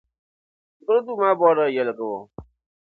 Shikuru 0.75 0.99
duu 1.05 1.19
maa 1.19 1.37
bɔrila 1.39 1.65
yaliɣibu. 1.75 2.19